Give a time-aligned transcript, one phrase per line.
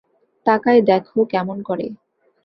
[0.45, 1.85] তাকায় দ্যাখো কেমন করে।